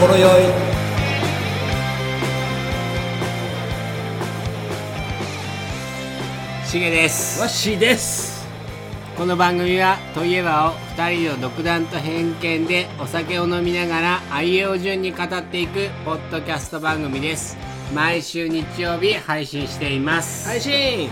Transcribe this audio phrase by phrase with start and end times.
[0.00, 0.30] ほろ酔い。
[6.66, 7.38] しげです。
[7.38, 8.48] わしです。
[9.18, 17.58] この番組は「といえば」を2人の独断と偏見でお酒を飲みながら愛用順に語っていくポッドキャスト番組です。
[17.94, 21.10] 毎週日曜日配信しています、配信。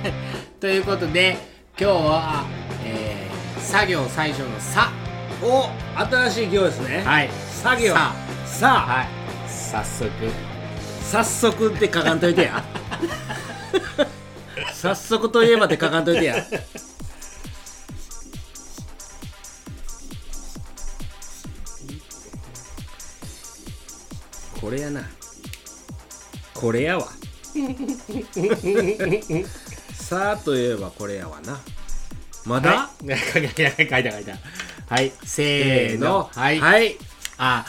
[0.60, 1.36] ということで
[1.78, 2.44] 今日は、
[2.86, 4.90] えー作業最初の「さ。
[5.42, 5.68] お
[6.08, 7.02] 新しい行です」ね。
[7.04, 7.94] はい作業。
[7.94, 8.12] さ
[8.44, 8.80] さあ。
[8.80, 9.08] はい。
[9.48, 10.10] 早速。
[11.02, 12.62] 早速って書かんといてや。
[14.74, 16.44] 早速といえばって書かんといてや。
[24.60, 25.08] これやな。
[26.52, 27.08] これやわ。
[29.94, 31.58] さあといえばこれやわな。
[32.44, 34.36] まだ、はい、 書いた書いた書いた。
[34.94, 35.10] はい。
[35.24, 36.28] せーの。
[36.34, 36.98] はい、はい
[37.38, 37.66] あ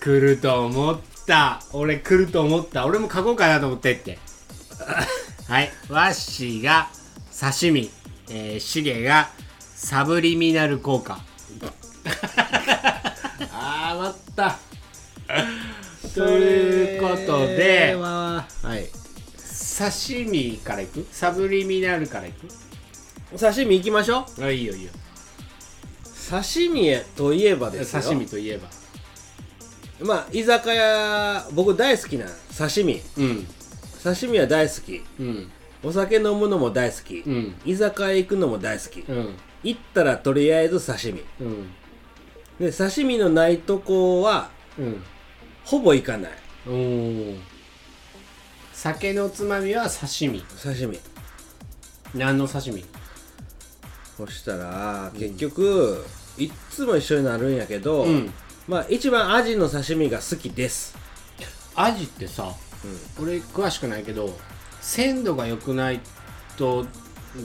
[0.00, 1.60] 来ると思った。
[1.72, 2.86] 俺来ると思った。
[2.86, 4.18] 俺も書こうかなと思ってって。
[5.48, 5.70] はい。
[5.88, 6.88] ワッシーが
[7.38, 7.90] 刺身。
[8.28, 9.28] えー、シゲが
[9.60, 11.18] サブリミナル効果。
[13.52, 14.58] あー待った。
[16.14, 18.46] ということでは。
[18.62, 18.86] はい。
[19.78, 21.06] 刺身からいく？
[21.12, 22.48] サブリミナルからいく？
[23.34, 24.90] お刺身行きましょあいいよいいよ。
[24.94, 28.02] う刺身といえばですよ。
[28.02, 28.68] 刺身といえば
[30.00, 33.00] まあ居酒屋僕大好きな刺身。
[33.18, 33.46] うん。
[34.02, 35.02] 刺身は大好き。
[35.18, 35.50] うん。
[35.82, 37.54] お酒飲むのも大好き、うん。
[37.64, 39.34] 居酒屋行くのも大好き、うん。
[39.62, 41.22] 行ったらとりあえず刺身。
[41.40, 41.70] うん。
[42.58, 45.02] で刺身のないとこはうん。
[45.64, 46.32] ほぼ行かない。
[46.66, 47.38] おー。
[48.72, 50.40] 酒のつまみは刺身。
[50.40, 50.98] 刺身。
[52.14, 52.84] 何の刺身？
[54.16, 56.04] そしたら結局、
[56.38, 58.32] いっつも一緒になるんやけど、うん
[58.68, 60.96] まあ一番アジの刺身が好きです。
[61.74, 62.52] アジってさ、
[63.20, 64.36] 俺詳しくないけど
[64.80, 66.00] 鮮度が良くない
[66.56, 66.86] と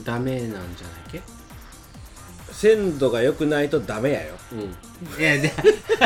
[0.04, 0.64] ダメなんじゃないっ
[1.12, 1.22] け？
[2.52, 4.34] 鮮度が良くないとダメやよ。
[4.52, 4.60] うん。
[5.20, 5.52] いやで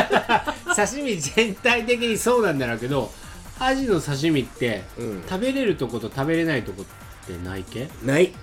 [0.75, 3.11] 刺身全体的にそうなんだろうけど
[3.59, 5.23] アジの刺身って、うん。
[5.27, 7.89] 食べれるとこと食べれないとこってないけ？
[8.03, 8.33] ない。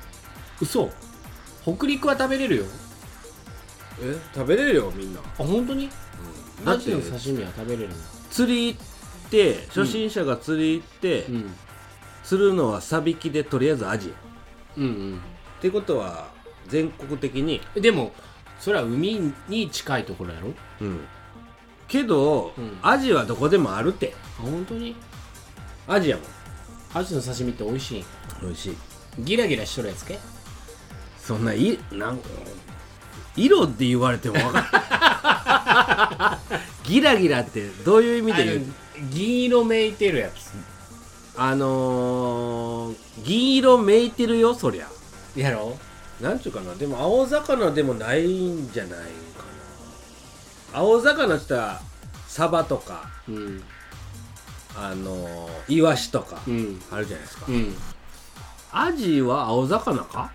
[0.60, 0.90] 嘘。
[1.62, 2.64] 北陸は食べれるよ
[4.00, 5.20] え食べれるよみんな。
[5.20, 5.88] あ本当に、
[6.64, 7.94] だってアジの刺身は食べれるの？
[8.30, 8.80] 釣り行っ
[9.30, 11.54] て初心者が釣り行って、うん。
[12.22, 14.08] 釣るのはサビキでとりあえずアジ。
[14.08, 14.14] や
[14.78, 15.20] うん。
[15.58, 16.28] ってことは
[16.68, 17.60] 全国的に。
[17.74, 18.12] うんでも
[18.58, 20.54] それは海に近いところやろ？
[20.80, 21.00] うん。
[21.86, 22.78] けど、うん。
[22.82, 24.14] アジはどこでもあるって。
[24.38, 24.96] あ本当に？
[25.86, 26.26] アジやもん。
[26.94, 28.04] アジの刺身って美味しい
[28.40, 28.76] 美味しい。
[29.18, 30.18] ギラギラしとるやつけ？
[31.18, 32.18] そんないなん
[33.36, 38.64] 色って言われても分かる ギラギラってどういう意味で言う？
[39.10, 40.52] 銀色めいてるやつ。
[41.36, 44.86] あのー、銀色めいてるよそりゃ。
[45.34, 45.76] やろ？
[46.20, 46.74] なんちゅうかな？
[46.76, 49.04] でも青魚でもないんじゃないか
[50.72, 50.78] な。
[50.78, 51.80] 青魚って言ったら
[52.28, 53.62] サバとかうん。
[54.76, 56.80] あのー、イワシとかうん。
[56.90, 57.74] あるじゃないですか、うん。
[58.72, 60.30] アジは青魚か？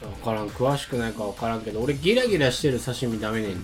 [0.00, 3.60] 分からん詳しくないか分からんけど俺ギラギラしてる刺身ダメねんって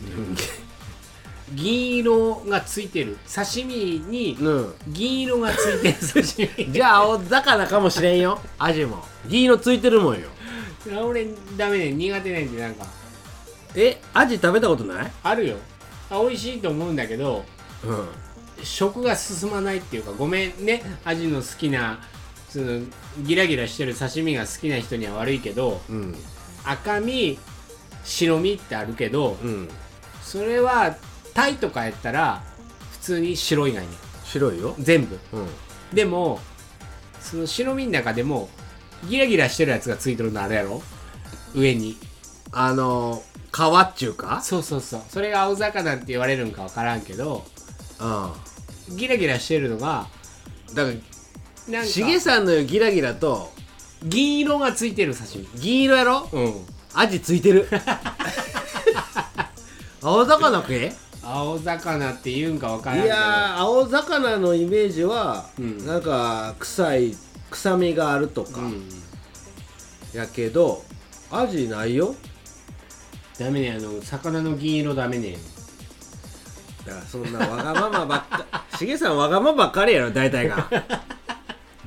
[1.55, 3.19] 銀色がついてる。
[3.33, 4.75] 刺身にうん。
[4.89, 5.95] 銀色がついてる
[6.25, 6.73] 刺身。
[6.73, 8.41] じゃあ青魚かもしれんよ。
[8.59, 9.05] アジも。
[9.27, 10.29] 銀色ついてるもんよ。
[11.05, 11.27] 俺
[11.59, 12.87] ダメねん苦手ねんってなんか。
[13.75, 15.13] えアジ食べたことない？
[15.23, 15.57] あるよ。
[16.11, 17.45] あ美味しいと思うんだけど
[17.85, 18.09] うん。
[18.65, 20.83] 食が進まないっていうかごめんね。
[21.05, 21.99] アジの好きな
[22.53, 22.81] その
[23.23, 26.15] ギラギラしてる刺身が好きな人には悪いけどうん。
[26.65, 27.39] 赤身
[28.05, 29.69] 白身ってあるけどうん。
[30.23, 30.95] それは
[31.33, 32.43] タイとかやったら
[32.91, 33.87] 普通に白いがいい。
[33.89, 34.75] ね白いよ。
[34.79, 35.19] 全部。
[35.33, 35.49] うん。
[35.95, 36.41] でも
[37.21, 38.51] その白身の中でも
[39.09, 40.83] ギラギラしてるやつがついてるのあるやろ？
[41.55, 41.97] 上に。
[42.53, 44.43] あのー、皮っちゅうか？
[44.43, 45.03] そうそうそう。
[45.09, 47.45] それが青魚って言われるんか分からんけど
[48.91, 50.07] うギラギラしてるのが
[50.71, 50.93] んだか
[51.69, 51.87] なんか。
[51.87, 53.53] らしげさんのギラギラと
[54.03, 55.49] 銀色がついてる刺身。
[55.61, 56.29] 銀色やろ？
[56.33, 56.55] うん。
[56.95, 57.69] アジついてる。
[60.03, 60.93] 青魚食え
[61.23, 63.07] 青魚って言うんか分からんけど。
[63.07, 65.87] いやー青魚のイメージは、うん。
[65.87, 67.17] なんか臭い
[67.51, 68.89] 臭みがあるとか、うん。
[70.13, 70.83] やけど
[71.31, 72.15] アジないよ。
[73.39, 75.37] ダメねあの魚の銀色ダメね。
[76.85, 80.69] だからそんなわがままばっか しげさんわがままばっかりやろ大体が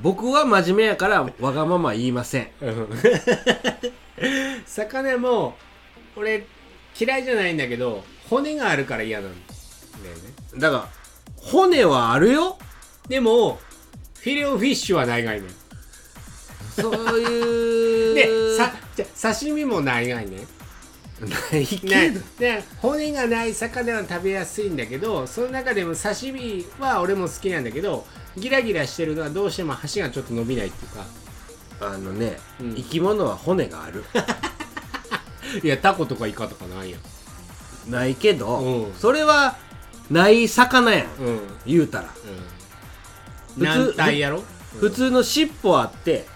[0.06, 2.48] 僕は真面目やからわがまま言いません。
[4.64, 5.56] 魚も
[6.14, 6.46] 俺
[6.96, 9.36] 嫌いじゃないんだけど骨があるから嫌なんだ。
[10.08, 10.20] よね
[10.58, 10.88] だから
[11.34, 12.56] 骨はあるよ。
[13.08, 13.58] でも
[14.20, 15.48] フィレオフィッシュはないがいね。
[16.80, 20.46] そういうでさじゃ刺身もないがいね。
[21.50, 28.06] ないけねど、で骨がない魚は食べやすいんだけどその中でも刺身は俺も好きなんだけど
[28.36, 31.04] ギラギラしてるのはどうしても箸がちょっと伸びないっていうか。
[31.80, 32.74] あのね、うん。
[32.74, 34.04] 生き物は骨がある。
[35.62, 36.98] いやタコとかイカとかないや
[37.86, 37.90] ん。
[37.90, 38.94] ないけど、うん。
[38.94, 39.56] それは
[40.10, 41.26] ない魚やんうん。
[41.26, 42.08] うん言うたら。
[43.56, 44.42] 普通軟体やろ？
[44.80, 46.26] 普通の尻尾あって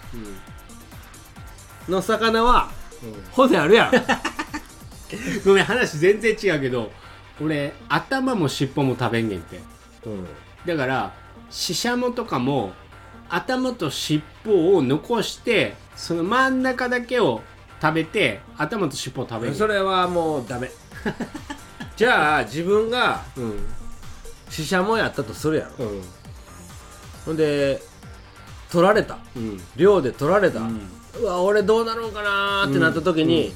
[1.87, 1.93] うん。
[1.93, 2.69] の魚は
[3.03, 3.23] うん。
[3.31, 3.91] 骨あるやん。
[5.45, 6.89] ごめん話全然違うけど
[7.41, 9.59] 俺頭も尻尾も食べんねんって。
[10.05, 10.27] うん。
[10.65, 11.13] だから
[11.51, 12.71] シシャモとかも
[13.29, 17.41] 頭と尻尾を残してその真ん中だけを
[17.81, 19.55] 食べて頭と尻尾を食べる。
[19.55, 20.71] それはもうダメ。
[21.95, 23.59] じゃあ自分がうん
[24.49, 25.85] シシャモやったとするやろ。
[25.85, 26.01] うん。
[27.25, 27.81] ほんで
[28.69, 29.17] 取られた。
[29.35, 29.61] うん。
[29.75, 30.71] 漁で取られた、う
[31.21, 33.53] うわ俺どうなるんかなーってなった時に、うん。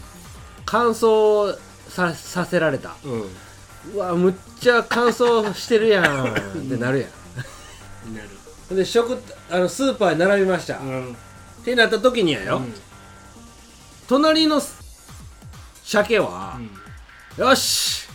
[0.65, 1.57] 乾燥
[1.89, 2.95] ささせられた。
[3.03, 3.95] うん。
[3.95, 6.25] うわむっちゃ乾燥してるやん。
[6.33, 6.35] っ
[6.69, 7.09] てなるやん
[8.13, 8.75] なる。
[8.75, 9.17] で食
[9.49, 11.15] あのスーパーに並びました、っうん。
[11.63, 12.61] てなった時にやよ、
[14.07, 14.61] 隣の
[15.83, 16.59] 鮭は、
[17.37, 18.07] よし。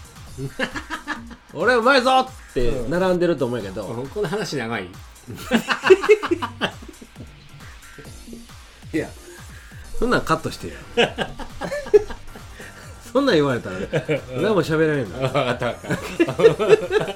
[1.52, 2.20] 俺うまいぞ。
[2.20, 4.88] って並んでると思うけど、うんこの話長い？
[8.92, 9.08] いや。
[9.98, 10.74] そんなんカットしてや。
[13.12, 13.76] そんなん言われたら
[14.40, 15.18] 何も喋られんの。
[15.18, 17.14] 分かった分かった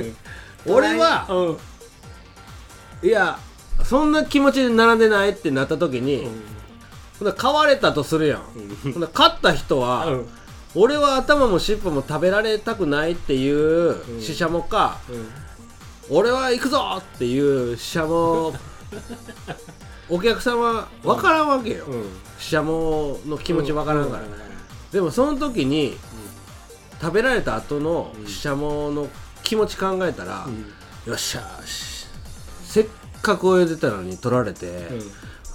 [0.66, 3.08] 俺はうん。
[3.08, 3.38] いや
[3.84, 6.28] そんな気持ちで並んでないってなった時に、
[7.18, 8.42] ほんなら買われたとするやん、
[8.82, 10.28] ほんなら買った人は、うん。
[10.74, 14.98] 俺は頭も尻尾も食べられたくないっていうシシャモか、
[16.10, 18.54] 俺は行くぞっていうシシャモ
[20.08, 22.04] お客さんは分からんわけよ、うん。
[22.38, 24.26] シシャモの気持ち分からんから、う
[24.92, 25.96] でもその時に、
[27.00, 29.08] 食べられた後のシシャモの
[29.50, 30.46] 気持ち考えたら、
[31.06, 31.40] よっしゃ
[32.62, 32.86] せっ
[33.20, 34.86] かく泳いでたのに取られて、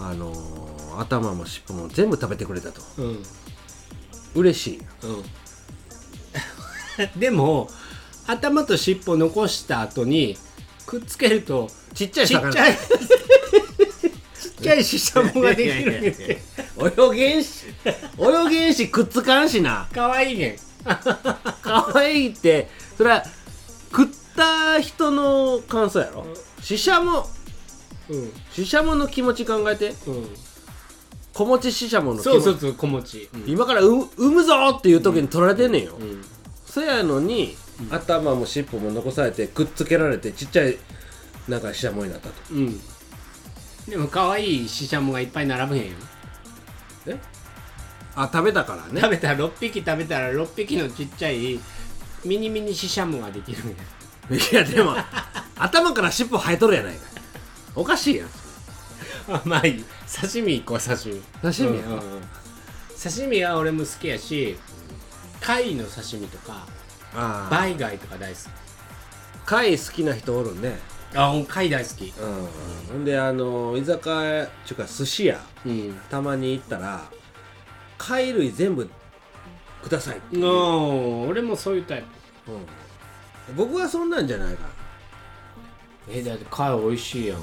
[0.02, 2.82] あのー頭も尻尾も全部食べてくれたと。
[2.98, 3.06] うん。
[3.06, 3.24] うん
[4.36, 4.82] 嬉しい。
[5.04, 5.08] う
[7.16, 7.16] ん。
[7.20, 7.70] でも
[8.28, 10.38] 頭と尻尾残した後に
[10.86, 12.52] くっつけるとちっちゃい魚。
[12.52, 12.76] ちっちゃい
[14.42, 16.42] ちっちゃいシシャモができるんで
[17.14, 17.64] 泳げんし
[18.20, 19.88] 泳げんしくっつかんしな。
[19.94, 20.60] かわいいね
[21.62, 22.70] 可愛いって。
[22.98, 23.35] それは食
[24.36, 26.26] った人の感想やろ？
[26.62, 27.26] シシャモ
[28.10, 28.32] うん。
[28.52, 29.90] シシャモの気持ち考えて。
[30.08, 30.28] うん。
[31.34, 32.44] 子持ちシシャモの気持ち。
[32.44, 33.44] そうそうそう小餅うん。
[33.48, 36.24] 今から産産むぞっていう時に取られてんねんよ、うん。
[36.66, 37.56] そやのに、
[37.92, 40.78] 頭も尻尾も残されてくっつけられてちっちゃい
[41.48, 42.36] なんかシシャモになったと。
[42.52, 42.80] うん。
[43.90, 45.92] でも可愛いシシャモがいっぱい並ぶへんよ
[47.08, 47.20] え？
[48.16, 49.02] あ食べたからね。
[49.02, 51.60] 食べたら6匹食べたら6匹のちっちゃい
[52.24, 53.76] ミニミニシシャモができるんや
[54.30, 54.96] いやでも
[55.58, 57.02] 頭から尻尾生えとるやないか。
[57.76, 58.28] おかしいやん。
[59.32, 59.86] あ まあいい。
[60.22, 61.22] 刺身行こう刺身。
[61.42, 62.22] 刺身やうんうんうん。
[63.02, 64.58] 刺身は俺も好きやし
[65.42, 66.66] 貝の刺身とか
[67.14, 68.40] ああバイ貝とか大好
[69.46, 70.80] 貝好きな人おるね。
[71.12, 72.14] きあうん貝大好き。
[72.20, 72.48] うん
[72.88, 75.40] ほんであの居酒屋っていうか寿司屋。
[75.66, 76.00] うん。
[76.10, 77.06] たまに行ったら
[77.98, 78.90] 貝類全部
[79.84, 82.04] くださいっていう、の俺もそういうタイ
[82.46, 82.52] プ。
[82.52, 82.60] うん
[83.56, 84.70] 僕はそんなんじゃないから
[86.10, 87.40] えだって貝美味しいやん。
[87.40, 87.42] い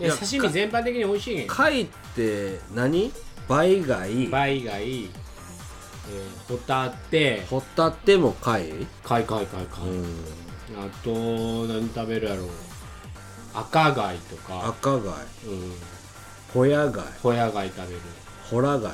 [0.00, 1.46] やいや刺身全般的に美味しいねん。
[1.46, 3.12] 貝って何？
[3.48, 4.26] バイ貝？
[4.28, 5.10] バイ貝、えー、
[6.48, 7.42] ホタテ。
[7.48, 8.86] ホタテも貝？
[9.04, 10.04] 貝貝貝貝、うん。
[10.76, 11.10] あと
[11.72, 12.48] 何食べるやろう。
[13.54, 14.68] 赤貝とか。
[14.68, 15.00] 赤貝。
[15.00, 15.72] うん。
[16.52, 17.04] ホヤ貝。
[17.22, 18.00] ホヤ貝食べる。
[18.50, 18.92] ホラ貝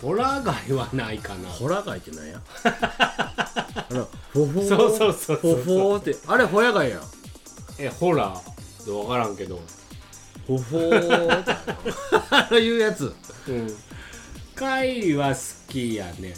[0.00, 1.48] ホラ貝はないかな。
[1.48, 2.40] ホラ貝ってなんや？
[2.64, 5.38] あのフォフォーそうそうそうそう。
[5.38, 6.98] フォフォーってあれホヤ貝や。
[6.98, 7.02] ん
[7.78, 8.92] えホラー。
[8.92, 9.60] 分からんけど。
[10.46, 11.50] フォフォーって。
[12.30, 13.14] ああいうやつ。
[13.48, 13.76] うん。
[14.54, 15.40] 貝は好
[15.72, 16.34] きやね。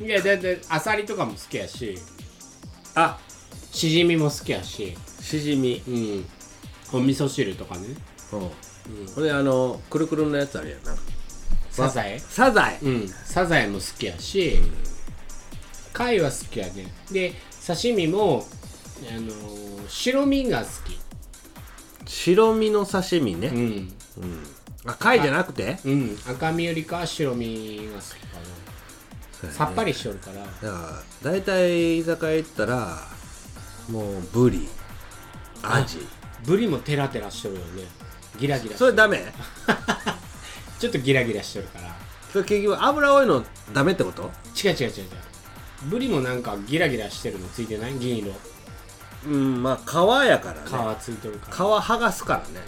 [0.00, 1.98] いやだってアサリとかも好きやし。
[2.94, 3.18] あ。
[3.72, 4.96] シジミも好きやし。
[5.20, 5.82] しじみ。
[5.88, 6.26] うん。
[6.92, 7.88] お味噌汁とかね。
[8.32, 8.38] うん。
[8.40, 8.50] うん。
[9.14, 10.94] ほんであのくるくるのやつあるやんな
[11.74, 12.18] サザエ？
[12.18, 12.78] サザエ。
[12.82, 13.08] うん。
[13.08, 14.58] サザエも好きやし
[15.92, 16.92] 貝は好きやね。
[17.10, 17.32] で
[17.66, 18.46] 刺身も
[19.10, 20.66] あのー白身が好
[22.06, 23.48] 白身の刺身ね。
[23.48, 23.94] きうん。
[24.86, 25.78] あ貝じゃなくて？
[25.84, 26.18] うん。
[26.26, 28.38] 赤身よりかは白身が好きか
[29.32, 29.58] そうやね。
[29.58, 30.36] さっぱりしとるから。
[30.42, 32.98] だから大体居酒屋行ったら
[33.88, 34.68] もうブリ。
[35.62, 35.98] アジ。
[36.44, 37.84] ブリもテラテラしとるよね。
[38.38, 39.22] ギラギラしそれダメ？
[40.84, 41.96] ちょっとギラギラしとるから。
[42.30, 44.30] それ結局油多いのダメってこと？
[44.62, 45.06] 違う違う違う違う。
[45.84, 47.94] ブリもなんかギラギラしてるのついてない？
[47.94, 48.32] 銀色。
[49.26, 50.94] うんまあ皮やからね。
[50.96, 51.56] 皮ついとるから。
[51.56, 52.60] 皮剥がすからね。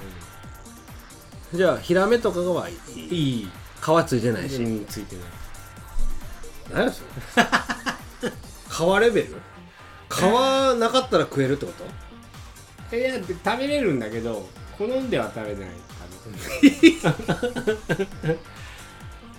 [1.52, 3.00] じゃあヒラメとかがはいい？
[3.00, 3.50] いい。
[3.82, 4.62] 皮ついてないし。
[4.62, 5.25] うんついてない。
[6.73, 7.02] 何やそ
[8.23, 8.30] れ？
[8.70, 9.37] 皮レベル？
[10.08, 10.23] 皮
[10.80, 11.73] なかったら食えるってこ
[12.90, 12.96] と？
[12.96, 15.70] いやで食べれるんだけど好んでは食べない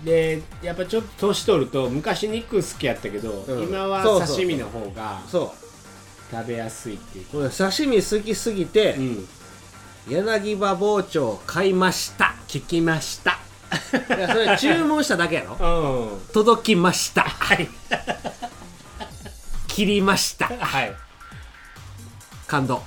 [0.04, 3.62] でやっぱちょっと年取ると昔肉好きやったけど、うん。
[3.64, 4.36] 今はそうそうそう。
[4.36, 5.54] 刺身の方がそ
[6.30, 7.38] 食べやすいっていう。
[7.38, 9.28] う俺刺身好きすぎて、うん。
[10.08, 12.34] 柳葉包丁買いました。
[12.46, 13.38] 聞きました。
[14.16, 15.56] いやそれ注文しただけやろ。
[15.60, 16.20] うん。
[16.32, 17.22] 届きました。
[17.22, 17.68] はい。
[19.68, 20.46] 切りました。
[20.46, 20.94] はい。
[22.46, 22.82] 感動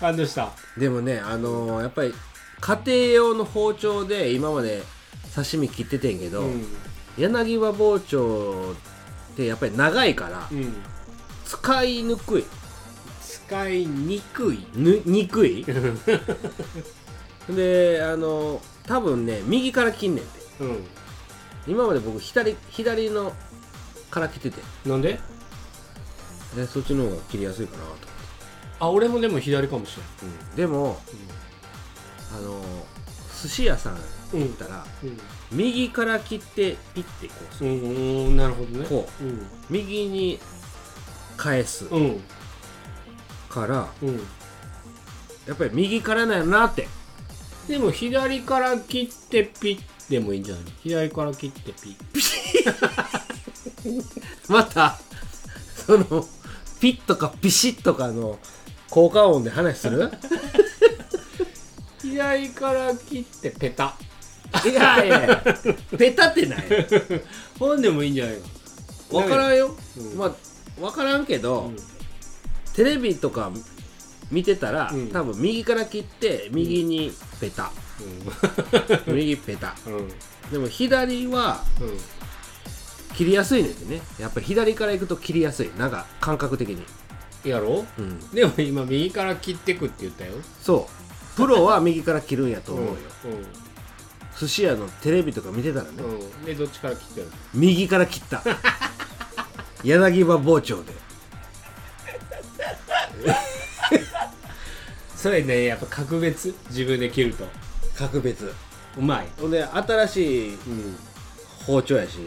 [0.00, 0.50] 感動した。
[0.76, 2.14] でもねあのーやっぱり
[2.60, 4.82] 家庭用の包丁で今まで
[5.34, 6.66] 刺身切っててんけど、うん。
[7.16, 8.72] 柳葉包丁
[9.32, 10.74] ってやっぱり長いからうん。
[11.44, 12.44] 使いにくい。
[13.22, 14.66] 使いにくい。
[14.74, 15.64] ぬにくい？
[17.48, 20.30] であの多分ね右から切んねんて。
[20.60, 20.84] うん。
[21.66, 23.32] 今まで僕左左の
[24.10, 24.62] から切ってて。
[24.88, 25.20] なんで？
[26.56, 28.07] でそっちの方が切りやすいかなと、
[28.80, 29.98] あ俺もでも左かもし
[30.56, 30.98] でも
[32.36, 32.60] あの
[33.42, 33.98] 寿司屋さん
[34.32, 35.18] れん行ったら、うん。
[35.52, 37.70] 右から切ってピッてこうする。
[37.70, 37.80] うん。
[37.80, 38.86] うんなるほどね。
[38.86, 39.24] こう。
[39.24, 39.46] うん。
[39.70, 40.38] 右に
[41.36, 41.86] 返す。
[41.86, 42.20] うん。
[43.48, 44.16] からうん。
[45.46, 46.88] やっぱり右からなんやなって。
[47.68, 50.64] でも左から切ってピッでもいいんじゃない？
[50.82, 54.04] 左から切ってピッ。
[54.52, 54.98] また
[55.86, 56.26] その
[56.80, 58.38] ピッとかピシッとかの
[58.90, 60.10] 効果音で話する？
[62.00, 63.94] 左から切ってペタ
[64.64, 65.44] いやいや。
[65.98, 66.64] ペタってない。
[67.58, 69.20] 本でもいいんじゃないの？
[69.20, 70.18] 分からんよ、うん。
[70.18, 70.32] まあ
[70.80, 71.76] 分からんけど、うん。
[72.74, 73.50] テレビとか
[74.30, 75.08] 見てたら、うん。
[75.08, 77.72] 多分右から切って右にペタ、
[79.06, 79.74] 右ペタ。
[79.86, 79.96] うん。
[79.96, 80.08] うん
[80.50, 81.98] でも左はうん。
[83.14, 84.00] 切りやすいねんてね。
[84.18, 85.70] やっぱり左から行くと切りやすい。
[85.76, 86.82] なんか感覚的に、
[87.44, 87.84] やろ？
[87.98, 90.32] うん、でも今右から切ってくって言ったよ。
[90.62, 91.36] そう。
[91.36, 92.98] プロは右から切るんやと思うよ、 う
[94.38, 96.44] 寿司屋のテレビとか見てたらね、んうん。
[96.44, 98.42] でどっちから切ってる右から切った。
[99.84, 100.92] 柳葉包丁で。
[105.16, 106.54] それねやっぱ格別？
[106.70, 107.46] 自分で切ると。
[107.96, 108.52] 格別。
[108.96, 109.28] うまい。
[109.40, 110.96] ほんで新しいうん。
[111.66, 112.18] 包丁やし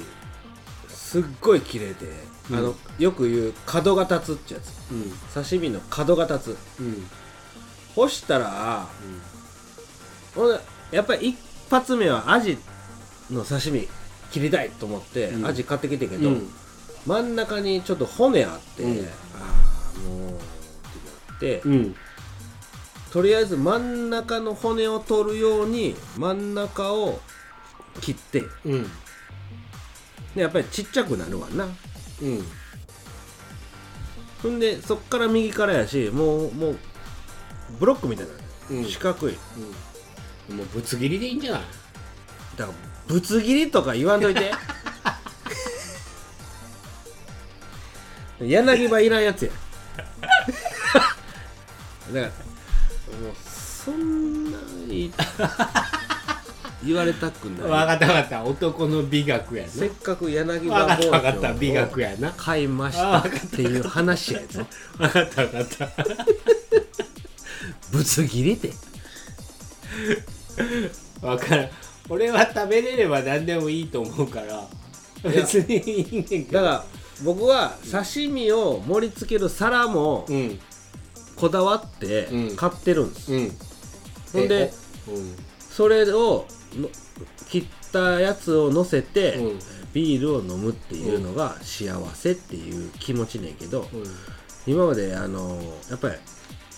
[0.88, 4.92] すっごい綺麗で、うんあのよく言う角が立つってやつ。
[4.92, 5.12] うん。
[5.34, 6.82] 刺身の角が立つ。
[6.82, 7.08] うん。
[7.96, 8.88] 干したら
[10.34, 10.60] ほんで
[10.92, 11.38] やっぱり一
[11.70, 12.58] 発目はアジ
[13.30, 13.88] の刺身
[14.32, 15.46] 切りたいと思って、うん。
[15.46, 16.50] アジ買ってきてんけど、うん。
[17.06, 19.06] 真ん中にちょっと骨あって、うん。
[19.06, 19.10] あ
[19.96, 20.38] あもうって
[21.30, 21.96] なって、うん。
[23.12, 27.20] とりあえず真ん中の骨を取るように真ん中を
[28.00, 28.44] 切って。
[28.66, 28.84] うん。
[30.36, 31.68] でやっぱりちっちゃくなるわな
[32.22, 32.46] うん。
[34.44, 36.78] ほんでそっから右からやしもうもう
[37.80, 38.32] ブロックみたいな、
[38.72, 38.86] うん。
[38.86, 39.38] 四角い。
[40.50, 40.58] うん。
[40.58, 41.62] もうぶつ切りでいいんじゃない？
[42.58, 44.52] だからぶつ切りとか言わんといて。
[48.42, 49.52] 柳葉いらんやつや。
[52.12, 53.36] だからもう
[53.84, 54.58] そんな
[54.90, 55.12] い
[56.84, 57.70] 言われたくない。
[57.70, 58.44] わかったわかった。
[58.44, 61.54] 男の美学やせっかく柳葉包ったわかった。
[61.54, 62.34] 丁美学をやな。
[62.36, 64.66] 買いましたっていう話やぞ。
[64.98, 65.90] わかったわかった。
[67.92, 68.74] ぶつ切りって。
[71.22, 71.70] わからん。
[72.10, 74.68] 俺は食べれれば何でもいいと思うから。
[75.24, 76.54] 別にいいねんけど。
[76.54, 76.84] だから
[77.24, 80.60] 僕は刺身を盛り付ける皿もうん。
[81.36, 82.56] こだわってうん。
[82.56, 83.52] 買ってるんです、うん。
[84.34, 84.74] ほんで
[85.08, 85.36] うん
[85.72, 86.90] それをの
[87.50, 89.60] 切ったやつを乗せて、うん。
[89.94, 94.04] ビールを飲むっていうのが幸せっていう気持ちねんけど、うん。
[94.66, 96.16] 今まであのやっぱり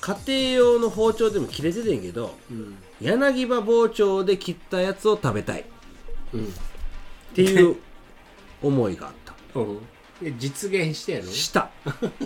[0.01, 0.17] 家
[0.55, 2.75] 庭用の包丁でも切れててんけどうん。
[3.01, 5.62] 柳葉包丁で切ったやつを食べたい。
[5.62, 5.63] っ
[6.33, 6.53] うん。
[7.35, 7.75] ていう
[8.62, 9.59] 思いがあった。
[9.59, 9.79] うん。
[10.21, 11.69] で実現してやろした。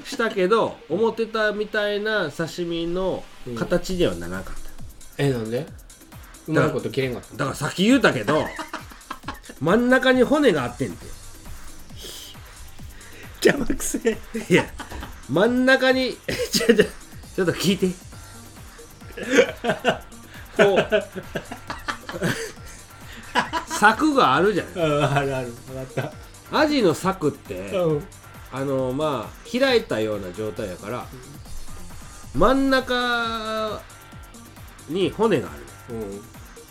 [0.05, 3.23] したけど思ってたみたいな刺身の
[3.57, 4.55] 形にはならなかっ
[5.17, 5.65] た、えなんで？
[6.47, 7.35] うまいこと切れんかった。
[7.35, 8.45] だからさっき言うたけど
[9.59, 11.05] 真ん中に骨があってんて。
[13.43, 14.17] 邪魔くせえ。
[14.49, 14.65] いや
[15.29, 16.17] 真ん中に
[16.51, 17.87] ちょちょちょっと聞いて。
[20.55, 20.87] こう。
[23.67, 25.53] 柵があるじゃないうんあるある。
[25.67, 26.11] 分かっ
[26.51, 28.07] アジの柵ってたうん。
[28.51, 31.05] あのまあ開いたような状態やから
[32.33, 33.81] 真ん中
[34.89, 35.51] に骨があ
[35.89, 35.95] る。
[35.95, 36.21] うん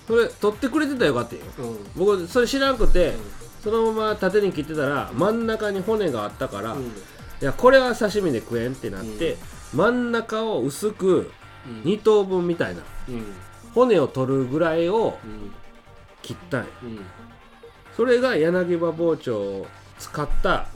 [0.06, 1.42] それ取ってくれてたらよかったよ。
[1.58, 1.76] うん。
[1.96, 3.14] 僕それ知らんくて、
[3.62, 6.76] そのまま縦に切ってたら真ん中に骨があったから、
[7.42, 9.36] いやこれは刺身で食えんってなって、
[9.74, 11.30] 真ん中を薄く
[11.66, 11.82] うん。
[11.82, 13.24] 2等分みたいなうん。
[13.74, 15.52] 骨を取るぐらいをうん。
[16.22, 17.00] 切ったんやうん。
[17.96, 19.66] それが柳葉包丁を
[19.98, 20.66] 使った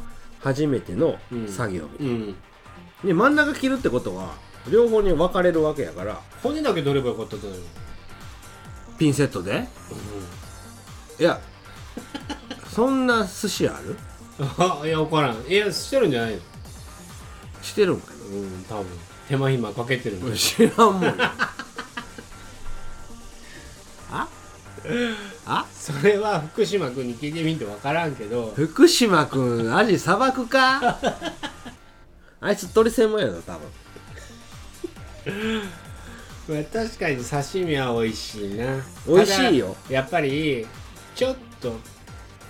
[0.41, 1.49] 初めてのうん。
[1.49, 2.35] 作業、うん。
[3.05, 4.35] で真ん中切るってことは
[4.71, 7.65] 両方に分かれるわけやから骨だけ取ればよかったじゃないの
[9.01, 9.67] ピンセットで？
[11.19, 11.41] いや
[12.69, 13.97] そんな寿司ある？
[14.59, 15.43] あ いや分からん。
[15.49, 16.41] いやしてるんじゃないの？
[17.63, 18.87] してるんかうん多分。
[19.27, 21.05] 手間暇かけてるんだな知らんもん
[24.13, 24.29] あ？
[25.47, 25.67] あ？
[25.75, 28.53] それは福島君に聞いてみんと分からんけど。
[28.55, 30.99] 福島くんアジさばくか？
[32.43, 33.61] あいつ鳥専門やろ多分。
[35.27, 35.80] まあ
[36.47, 38.85] 確かに刺身は美味しいな。
[39.07, 39.77] 美味しいよ。
[39.89, 40.67] やっぱり
[41.15, 41.79] ちょっと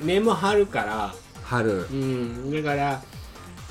[0.01, 1.15] 根も張るから。
[1.45, 2.53] 春うん。
[2.53, 3.03] だから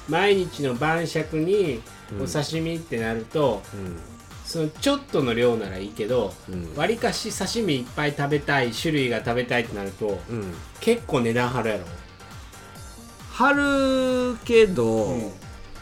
[0.07, 1.81] 毎日の晩酌に
[2.21, 3.99] お刺身ってなると、うん。
[4.45, 6.75] そのちょっとの量ならいいけどうん。
[6.75, 10.53] わり、かし刺身いっぱい食べたい種類が食べたいってなるとうん。
[10.79, 11.85] 結構値段張るやろ。
[13.31, 15.31] 春けど、うん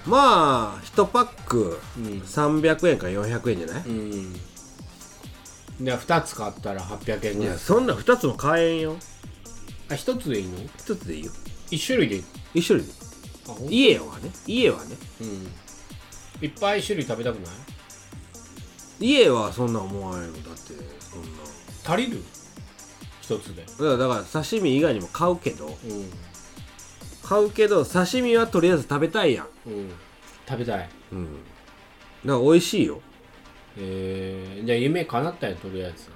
[0.07, 4.33] まあ1パックうん300円か400円じゃない、うん。
[5.83, 7.53] で2つ買ったら800円いぐらい。
[7.53, 8.95] やそんな2つも買えんよ。
[9.89, 11.31] あ1つでいいの？1つでいいよ。
[11.71, 12.23] 1種類でいい
[12.55, 12.93] 一種類で。
[13.49, 14.31] あほん家はね。
[14.47, 14.95] 家はね。
[15.21, 15.47] うん。
[16.41, 17.53] いっぱい種類食べたくない？
[18.99, 21.27] 家はそんな思わないのだってそんな。
[21.83, 22.23] 足りる
[23.23, 23.63] ？1つで。
[23.63, 25.67] だからだから刺身以外にも買うけど。
[25.67, 25.73] うん。
[27.23, 29.47] 買うけど刺身はとりあえず食べたいやん
[30.47, 30.89] 食べたい。
[31.11, 31.25] うん。
[32.25, 33.01] だから美味しいよ。
[33.77, 34.59] え。
[34.63, 36.09] ー、じゃあ夢叶ったよとりあえず。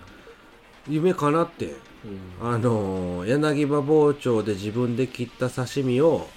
[0.88, 1.76] 夢かなって。
[2.42, 2.48] うん。
[2.48, 6.28] あのー柳葉包丁で自分で切った刺身を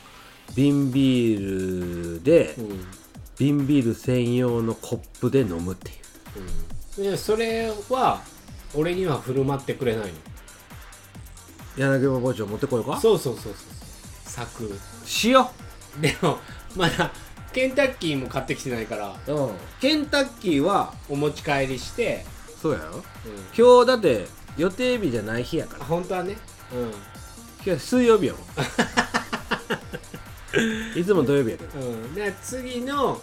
[0.55, 2.85] 瓶ビールでうん。
[3.39, 5.97] 瓶ビール専用のコップで飲むっていう。
[6.99, 7.05] うん。
[7.13, 8.21] でそれは
[8.75, 10.13] 俺には振る舞ってくれないの。
[11.77, 13.01] 柳葉包丁持ってこようか？
[13.01, 13.55] そうそうそうそう。
[14.25, 14.71] 作
[15.05, 15.51] しよ
[16.01, 16.39] でも
[16.77, 17.11] まだ
[17.53, 22.25] ケンタッキーも買ってきてないからう、うん、ケンタッキーはお持ち帰りして、
[22.61, 22.97] そうやろ？
[22.97, 23.03] うん、
[23.57, 25.85] 今日だって予定日じゃない日やから。
[25.85, 26.37] 本当はね。
[27.65, 28.43] 今日水曜日やもん。
[30.99, 31.81] いつも土曜日やけど。
[31.81, 33.21] うん、うん、で次の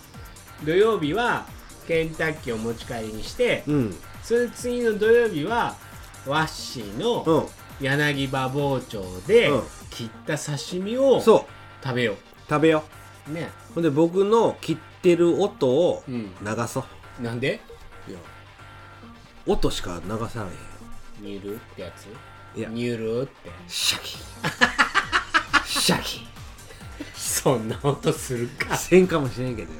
[0.63, 1.45] 土曜日は
[1.87, 3.95] ケンタッキーをお持ち帰りにしてうん。
[4.23, 5.75] その次の土曜日は
[6.25, 7.45] ワッシーのうん。
[7.85, 9.63] 柳葉包丁でうん。
[9.89, 11.45] 切った刺身をそう。
[11.83, 12.15] 食べよ
[12.47, 12.91] 食べよう
[13.27, 13.49] ね。
[13.71, 16.85] うほんで僕の切ってる音をうん流そ
[17.19, 17.23] う。
[17.23, 17.59] なんで？
[18.07, 18.17] いや。
[19.45, 22.07] 音しか流されへんニュルってやつ？
[22.57, 22.69] いや。
[22.69, 23.49] ニュルって。
[23.67, 24.17] シャキ。
[25.79, 26.27] シャキ。
[27.15, 28.75] そんな音するか。
[28.77, 29.79] せんかもしれんけどよ。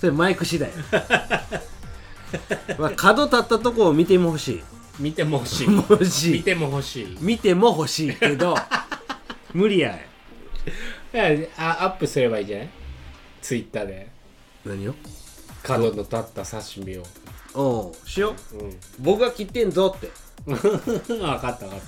[0.00, 0.70] それマイク次第
[2.78, 4.62] まあ角立ったとこを見ても欲し
[4.98, 5.66] 見ても欲しい。
[5.68, 6.32] い欲しい。
[6.38, 7.16] 見ても欲しい。
[7.20, 8.54] 見ても欲しいけど
[9.52, 9.96] 無理や
[11.12, 11.24] いや
[11.58, 12.70] あアップすればいいじゃない？
[13.42, 14.08] ツイッターで。
[14.64, 14.94] 何を？
[15.62, 17.02] 角の立った刺身を。
[17.54, 18.56] おうしよう。
[18.56, 18.76] うん。
[19.00, 20.10] 僕が切ってんぞって。
[20.46, 20.70] 分か
[21.36, 21.80] った分かっ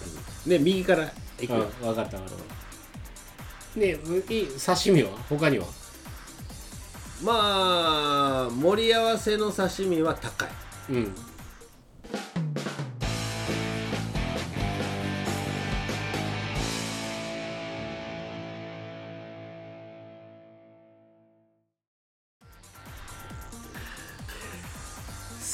[0.45, 0.49] た。
[0.49, 1.11] で右から
[1.41, 1.55] 行く。
[1.55, 2.37] ようん分かった分かっ
[3.75, 3.81] た。
[3.81, 3.87] ね
[4.29, 5.11] いい刺身は？
[5.29, 5.67] 他には？
[7.23, 10.49] まあ盛り合わせの刺身は高い。
[10.91, 11.15] うん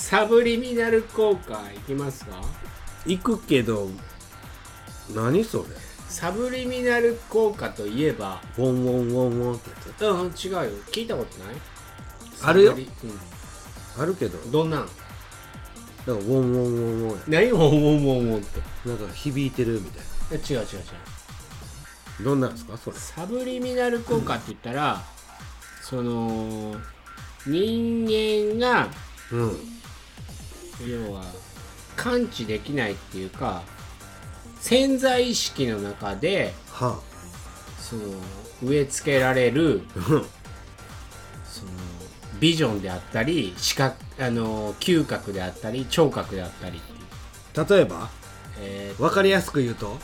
[0.08, 2.40] サブリミナル効果いきますか？
[3.04, 3.90] 行くけど
[5.14, 5.64] 何それ？
[6.08, 10.78] サブリミナル効果といえばウォンウォンウォンウォンってやうん違うよ。
[10.90, 11.56] 聞いたことない？
[12.42, 12.70] あるよ。
[12.70, 14.38] サブリつあるけど。
[14.38, 14.70] うん、どん？
[14.70, 17.42] なんウォンウォンウォンウォンや。
[17.42, 17.52] 何？
[17.52, 18.88] をウォンウォンウォンウォンって。
[18.88, 20.64] なんか響いてるみたいえ違う違う違う。
[22.20, 22.78] などんなんですか？
[22.78, 22.96] それ。
[22.96, 25.02] サブリミナル効果って言ったら、
[25.82, 26.76] その
[27.46, 28.88] 人間が
[29.32, 29.77] うん
[30.86, 31.24] 要は
[31.96, 33.62] 感知できないっていうか
[34.60, 37.00] 潜在意識の中では
[37.80, 38.02] その
[38.62, 40.00] 植え付けられるあ
[41.44, 41.70] その
[42.40, 46.80] ビジョンであったり視覚あの嗅覚であったり聴覚であったり
[47.68, 48.10] 例えば？
[48.60, 49.96] えー分かりやすく言うと？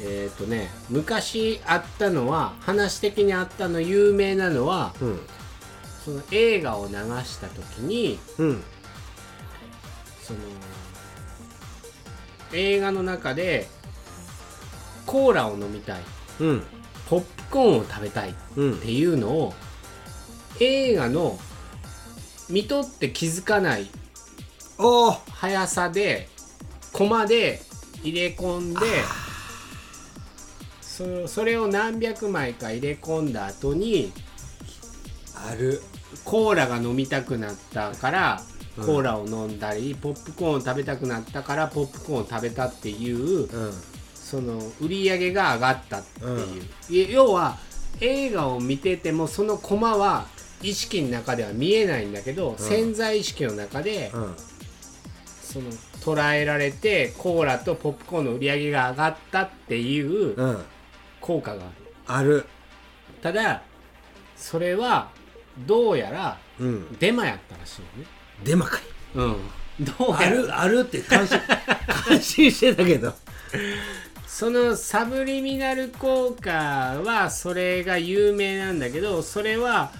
[0.00, 5.20] えーとね昔あったのは話的にあったの有名なのはうん。
[6.04, 8.62] その映画を流した時にうん
[10.28, 10.40] その
[12.52, 13.66] 映画の中で
[15.06, 16.00] コーラを飲みたい
[16.40, 16.62] うん。
[17.08, 19.54] ポップコーンを食べたいっうんていうのを
[20.60, 21.38] 映画の
[22.50, 23.86] 見とって気づかない
[25.30, 26.28] 速さで
[26.92, 27.62] コマで
[28.02, 28.80] 入れ込んで
[30.82, 34.12] そそれを何百枚か入れ込んだ後に
[35.34, 35.80] ある。
[36.24, 43.72] コーラが飲みたくなったからうんコーラを飲んだり、ポップコーンを食べたくなったからポップコーンを食べたっていううん。
[44.14, 46.24] その売り上げが上がったって
[46.92, 47.56] いう、い要は
[48.00, 50.26] 映画を見ててもそのコマは
[50.62, 54.34] 意識の中では見えないんだけど、潜在意識の中でうん。
[55.40, 55.70] その
[56.02, 60.64] 捉えられてコーラとポップコーンの売り上げが上がったっていううん。
[61.20, 61.62] 効果が
[62.06, 62.34] ある。
[62.36, 62.46] ある。
[63.22, 63.62] ただ
[64.36, 65.08] それは
[65.66, 66.98] どうやらうん。
[66.98, 68.80] デマやったらしいよねデマかい。
[69.14, 69.36] うん。
[69.80, 71.40] どうあるあるって感心
[71.86, 73.12] 感心してたけど。
[74.26, 79.90] そのサブリミナル効果はそれが有名なんだけどそれは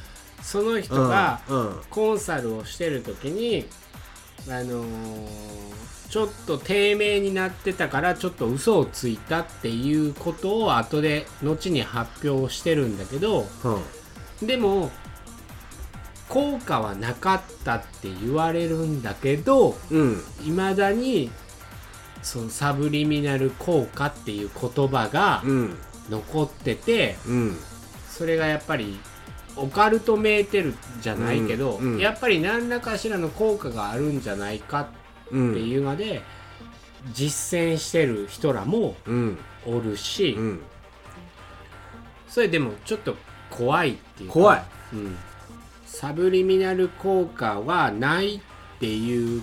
[0.42, 1.80] その人がうんうん。
[1.90, 3.66] コンサルをしてる時に
[4.48, 4.88] あのー
[6.08, 13.46] ちょっと低迷になってたからちょっと嘘をついたっていうことを後で後に発表してるんだけど
[14.40, 14.46] うん。
[14.46, 14.90] でも
[16.28, 20.22] 効果はなかったって言われるんだけどうん。
[20.44, 21.30] いまだに
[22.22, 25.76] そのサブリミナル効果っていう言葉がうん。
[26.10, 27.56] 残っててうん。
[28.08, 28.98] それがやっぱり
[29.56, 31.98] オカルトメーテルじゃないけど、うんうん。
[31.98, 34.90] やっぱり何らかしらの効果があるんじゃないか
[35.30, 35.50] うん。
[35.52, 36.22] っていうので、
[37.12, 39.38] 実践してる人らもうん。
[39.66, 40.60] おるし、うん。
[42.28, 43.16] それでもちょっと
[43.50, 44.34] 怖いっていうか。
[44.34, 44.62] 怖い。
[44.92, 45.16] うん、
[45.98, 48.40] サブリミナル効果はないっ
[48.78, 49.42] ていう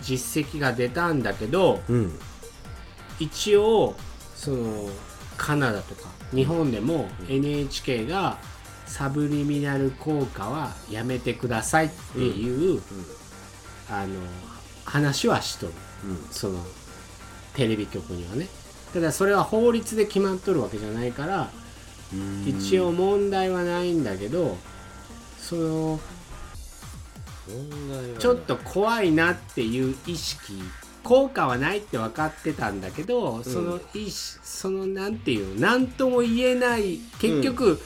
[0.00, 2.18] 実績が出たんだけどうん。
[3.18, 3.94] 一応
[4.34, 4.88] その
[5.36, 8.38] カナダとか日本でも NHK が
[8.86, 12.80] サブリミナル効果はやめてくださいっていう、
[13.90, 14.14] あの
[14.86, 15.72] 話はしとる。
[16.30, 16.64] その
[17.54, 18.48] テレビ局にはね。
[18.94, 21.50] ただそれは法律で決まっとるわけじゃないから
[22.46, 24.56] 一応問題はないんだけど
[25.48, 26.00] その
[28.18, 30.54] ちょっと怖いなっていう意識
[31.04, 37.80] 効果はないって分かってたんだけど、その意識そのなんていう何とも言えない結局、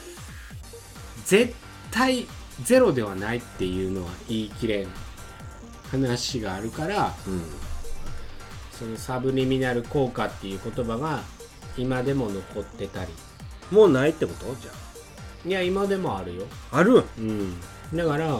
[1.25, 1.53] 絶
[1.91, 2.25] 対
[2.63, 4.87] ゼロではないっていうのは言い切れん
[5.91, 7.43] 話があるからうん。
[8.71, 11.21] そのサブリミナル効果っていう言葉が
[11.77, 13.11] 今でも残ってたり。
[13.69, 14.45] もうないってこと？
[14.59, 14.71] じゃ
[15.45, 16.45] いや今でもあるよ。
[16.71, 17.03] あある？
[17.17, 17.59] うん。
[17.93, 18.39] だから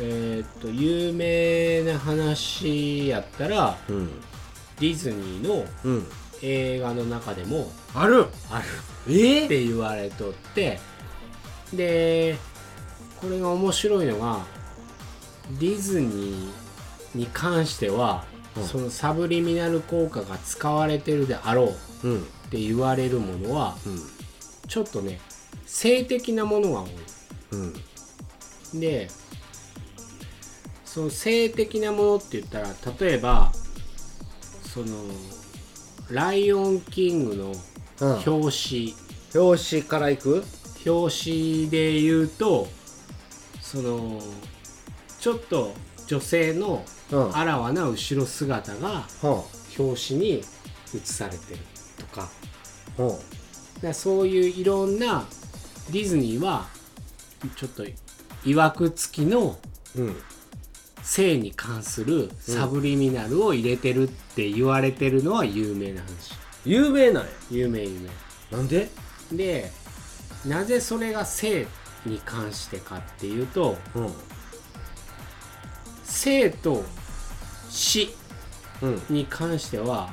[0.00, 4.10] えーっと有名な話やったらうん。
[4.78, 6.06] ディズニーのうん。
[6.42, 8.26] 映画の中でもある？
[8.50, 8.64] ある。
[9.08, 9.46] え？
[9.46, 10.80] って言われとって
[11.72, 12.36] で
[13.20, 14.40] これが面白いのが
[15.60, 18.24] ディズニーに関しては、
[18.56, 18.64] うん。
[18.64, 21.72] そのサブリミナル効果が使われてるであろ
[22.04, 22.20] ううん。
[22.20, 23.98] って言われるものはうん。
[24.68, 25.20] ちょっとね
[25.66, 26.90] 性的なものが多い。
[27.52, 28.80] うん。
[28.80, 29.08] で
[30.84, 33.52] その性的なものって言ったら例えば
[34.72, 34.86] その
[36.10, 37.52] 「ライオンキング」の
[38.00, 38.32] うん。
[38.32, 38.94] 表紙、
[39.34, 40.44] 表紙からいく？
[40.84, 42.66] 表紙で言うと
[43.60, 44.20] その
[45.20, 45.72] ちょっと
[46.08, 46.84] 女性の
[47.32, 49.44] あらわな後ろ姿があ
[49.78, 50.42] 表紙に
[50.92, 51.60] 写されてる
[51.98, 52.28] とか。
[52.96, 53.18] はだか
[53.88, 55.24] らそういういろんな
[55.92, 56.66] ディズニーは
[57.56, 57.84] ちょっと
[58.44, 59.58] いわくつきの
[59.96, 60.16] あうん。
[61.02, 66.32] 性に関するサブリミナルを入れてるって言われてるのは有名な話。
[66.64, 67.30] 有名なんや。
[67.50, 68.08] 有名有
[68.52, 68.88] なんで？
[69.32, 69.70] 名で
[70.46, 71.66] なぜそれが性
[72.06, 74.12] に関してかっていうとうん。
[76.04, 76.84] 生と
[77.68, 78.14] 死
[78.80, 79.02] うん。
[79.10, 80.08] に関しては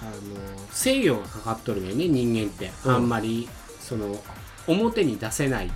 [0.00, 2.94] あの制御がかかっとるよね人間って、うん。
[2.94, 3.48] あんまり
[3.80, 4.18] その
[4.66, 5.70] 表に出せない。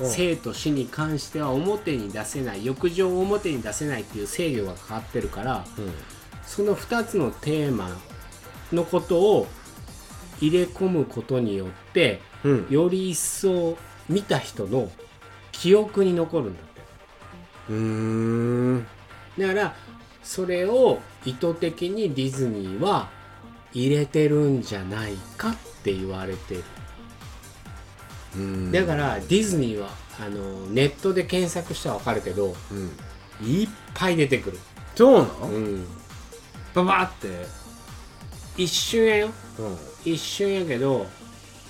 [0.00, 0.10] うん。
[0.10, 2.64] 生と死に関しては表に出せない。
[2.64, 5.64] 欲情を表に出せないっていう制御がかかってるから
[6.46, 7.96] その2つのテーマ
[8.72, 9.46] のことを
[10.40, 12.66] 入れ込むことによってうん。
[12.68, 13.76] より一層
[14.08, 14.90] 見た人の
[15.52, 16.80] 記憶に残るんだって。
[17.70, 18.86] うーん。
[19.38, 19.74] だから
[20.22, 23.08] それを意図的にディズニーは
[23.72, 26.60] 入れてるんじゃないかって言われてる。
[26.78, 26.83] うん
[28.72, 29.88] だからディズニーは
[30.20, 32.90] あのネットで検索したら分かるけどうん。
[33.46, 34.58] いっぱい出てくる、
[34.94, 35.48] そうなの？
[35.48, 35.86] うん、
[36.72, 37.46] ババって。
[38.56, 39.30] 一瞬やよ。
[39.58, 39.62] う
[40.08, 40.12] ん。
[40.12, 41.06] 一瞬やけど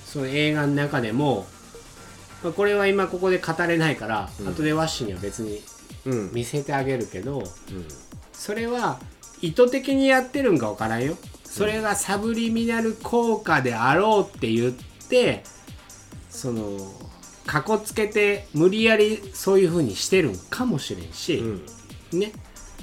[0.05, 1.47] その映画の中でも、
[2.43, 4.47] まあ、これは今ここで語れないから、うん。
[4.49, 5.61] 後でワッシーには別に
[6.05, 6.31] うん。
[6.33, 7.43] 見せてあげるけど
[8.31, 8.99] それは
[9.41, 11.17] 意図的にやってるんか分からんよ。
[11.43, 14.73] それがサブリミナル効果であろうって言っ
[15.09, 15.43] て
[16.35, 16.77] その
[17.45, 22.19] かこつけて無理やりそういう風にしてるんかもしれんし、うん。
[22.19, 22.31] ね。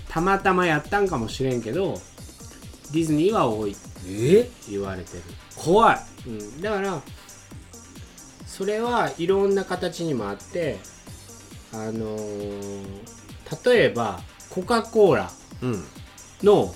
[0.08, 2.00] たまたまやったんかもしれんけど
[2.92, 3.72] ディズニーは多い。
[3.72, 4.50] ってえ？
[4.68, 5.22] 言われてる、
[5.56, 6.00] 怖い。
[6.26, 7.02] うん、だから
[8.46, 10.78] それはいろんな形にもあって
[11.72, 12.86] あのー
[13.66, 15.30] 例えばコカ・コーラ
[15.62, 15.84] うん。
[16.42, 16.74] の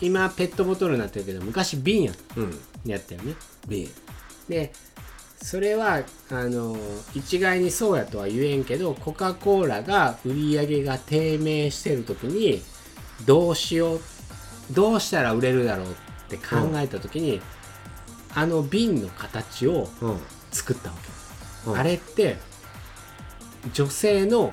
[0.00, 2.60] 今ペットボトルになってるけど昔瓶やうん。
[2.84, 3.34] やったよね。
[3.68, 3.88] B
[4.48, 4.72] で
[5.42, 6.76] それはあの
[7.14, 12.62] 一概にそうやとは言えんけどコカ・コーラが売り上げが低迷してる時に
[13.26, 14.00] どうしよう
[14.70, 15.94] どうしたら売れるだろうっ
[16.28, 17.40] て考えた時に、
[18.34, 20.18] あの瓶の形をうん。
[20.52, 20.96] 作ったわ
[21.64, 21.78] け、うん。
[21.78, 22.36] あれって
[23.72, 24.52] 女性の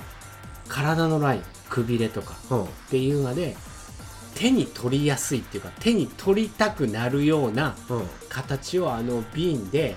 [0.67, 2.63] 体のラインくびれとかうん。
[2.65, 3.55] っていうので
[4.35, 8.03] 手に取りやすいっていうか手に取りたくなるようなうん。
[8.29, 9.95] 形をあの瓶で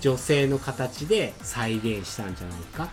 [0.00, 2.88] 女性の形で再現したんじゃないか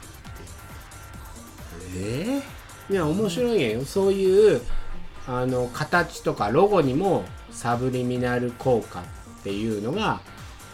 [1.95, 2.41] え
[2.89, 3.85] いや面白いんやよ。
[3.85, 4.61] そういう
[5.27, 9.03] あの形とかロゴにもサブリミナル効果っ
[9.43, 10.19] ていうのが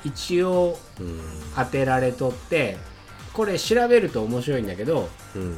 [0.03, 0.77] 一応
[1.55, 2.77] 当てられとって
[3.33, 5.57] これ調べると面白いんだけどうん。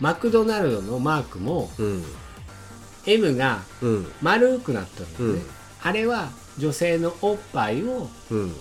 [0.00, 2.04] マクドナルドのマークもうん。
[3.06, 4.12] M がうん。
[4.20, 5.42] 丸くなってるんですね、うん。
[5.82, 8.52] あれは女性のおっぱいをうん。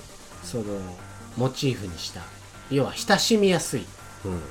[0.44, 0.64] その
[1.38, 2.22] モチーフにした。
[2.70, 3.86] 要は親しみやすい。
[4.26, 4.42] うん。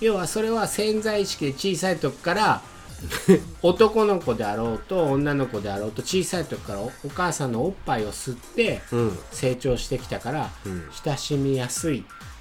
[0.00, 2.62] 要はそれは潜在意識で小さい時から
[3.62, 9.18] 男の子であろうと女の子であろうと小さい時からおお母さんのおっぱいを吸ってうん。
[9.32, 10.88] 成長してきたからうん。
[11.04, 12.00] 親しみやすい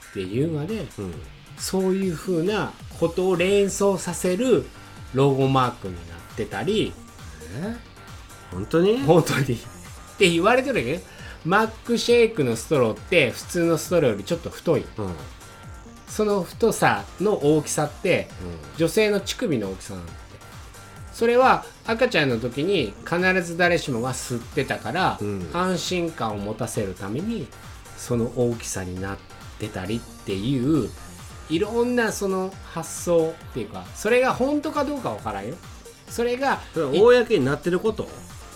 [0.10, 1.14] っていうのでうん。
[1.58, 4.66] そういうふうなことを連想させる
[5.14, 6.94] ロゴマークになってたり。
[7.60, 7.76] え？
[8.52, 9.00] 本当に？
[9.00, 9.54] 本当に。
[9.56, 9.58] っ
[10.18, 11.02] て言われてるけど
[11.46, 14.86] マックシェイクのストローって普通のストローよりちょっと太い。
[14.98, 15.06] うん。
[15.06, 15.14] うん
[16.08, 18.30] その太さの大きさって
[18.78, 20.22] 女性の乳首の大きさなんだって。
[21.14, 25.50] それは赤ちゃんの時に必ず誰しもが吸ってたから、うん。
[25.54, 27.48] 安心感を持たせるために
[27.98, 29.18] その大きさになっ
[29.60, 30.90] てたりっていう
[31.50, 35.56] いろんなその発想っていうかそれが本当かどうかわからんよ。
[36.08, 38.08] それが公になってること？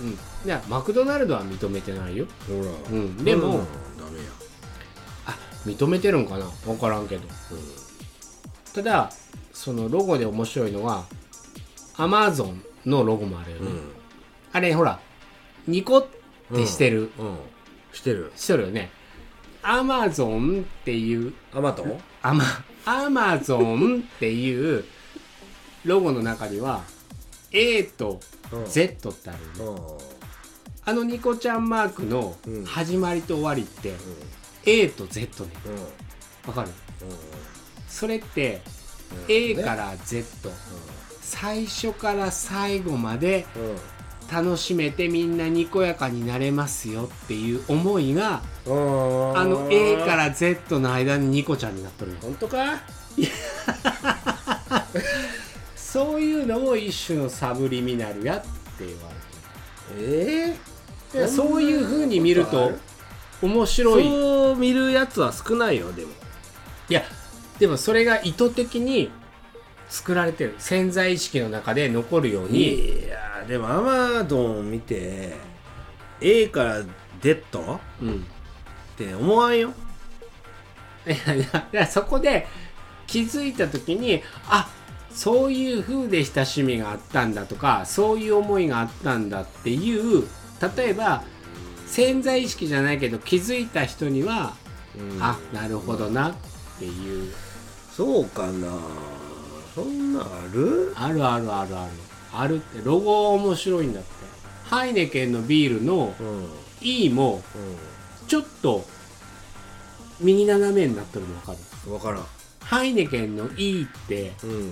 [0.01, 2.25] うん、いやマクドナルドは認めてないよ。
[2.47, 2.71] ほら。
[2.91, 3.23] うん。
[3.23, 3.65] でもダメや。
[5.27, 6.45] あ認めてるんかな？
[6.65, 7.27] 分からんけど。
[8.73, 9.11] ただ
[9.53, 11.05] そのロゴで面白いのは
[11.97, 13.91] アマゾンのロゴもあるよね、うん。
[14.53, 14.99] あれほら
[15.67, 16.07] ニコっ
[16.53, 17.37] てしてる、うん。
[17.93, 18.31] してる。
[18.35, 18.89] してるよね。
[19.61, 22.01] アマゾンっていうアマトン？
[22.23, 22.43] アマ
[22.85, 24.83] アマゾンっていう
[25.85, 26.81] ロゴの中には
[27.51, 28.19] A と
[28.67, 29.81] Z ってあるよね、
[30.85, 32.65] あのニコちゃんマークのうん。
[32.65, 33.93] 始まりと終わりって
[34.65, 35.51] A と Z ね。
[36.45, 36.49] うん。
[36.49, 36.69] わかる？
[37.01, 37.15] うん。
[37.87, 38.61] それって
[39.27, 39.33] うん。
[39.33, 40.49] A から Z
[41.21, 43.45] 最初から最後まで
[44.31, 49.37] 楽しめてみんなにこやかになれますよっていう思いがうん。
[49.37, 52.17] あの A から Z の間にニコちゃんになっとるよ。
[52.21, 52.81] 本当か？
[55.91, 59.09] そういうのも一種のサブリミナルやって言わ
[59.97, 60.55] え
[61.13, 61.27] えれてる。
[61.27, 62.71] そういう風に見ると
[63.41, 64.03] 面白い。
[64.05, 66.11] そう見るやつは少ないよでも。
[66.87, 67.03] いや
[67.59, 69.11] でもそれが意図的に
[69.89, 70.55] 作られてる。
[70.59, 73.01] 潜在意識の中で残るように。
[73.03, 75.33] いやでもアマゾン見て
[76.21, 76.83] A から
[77.19, 78.25] Z っうん。
[78.97, 79.73] て思わんよ？
[81.05, 82.47] いやいやそこで
[83.07, 84.69] 気づいた時にあ
[85.13, 90.27] そういう風で親しみがあったんだとかそういう思いがあったんだっていう
[90.75, 91.23] 例えば
[91.87, 94.55] 潜在意識じゃないけど気づいた人には、
[94.97, 95.21] うん。
[95.21, 96.33] あなるほどなっ
[96.79, 97.33] ていう。
[97.91, 98.67] そうかな。
[99.75, 100.93] そんなんある？
[100.95, 101.91] あるあるあるある。
[102.33, 104.09] あるってロゴは面白いんだって。
[104.63, 106.49] ハイネケンのビールのうん。
[106.81, 107.43] E も
[108.27, 108.85] ちょっと
[110.19, 111.57] 右斜めになってるの分かる？
[111.87, 112.25] うん分からん。
[112.61, 114.71] ハイネケンの E ってうん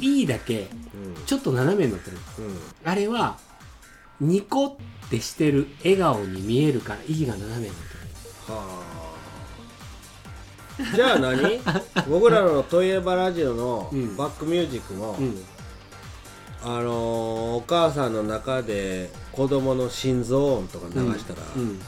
[0.00, 1.24] E だけうん。
[1.26, 2.16] ちょっと斜めになってる。
[2.38, 2.58] うん。
[2.84, 3.38] あれは
[4.20, 4.76] ニコっ
[5.10, 7.82] てしてる笑顔に見えるから E が斜めになって
[8.48, 8.54] る。
[8.54, 8.82] は
[10.92, 10.94] あ。
[10.94, 11.60] じゃあ何？
[12.08, 14.16] 僕らの「といえばラジオ」のうん。
[14.16, 15.44] バックミュージックも、うん。
[16.62, 21.78] あのーお母さんの中で子供の心臓音とか流したら、うん。